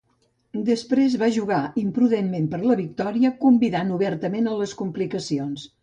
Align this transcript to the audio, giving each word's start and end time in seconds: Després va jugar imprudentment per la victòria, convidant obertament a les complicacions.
Després 0.69 1.17
va 1.23 1.29
jugar 1.35 1.59
imprudentment 1.83 2.49
per 2.55 2.63
la 2.65 2.79
victòria, 2.83 3.35
convidant 3.47 3.97
obertament 4.01 4.55
a 4.55 4.61
les 4.65 4.79
complicacions. 4.85 5.73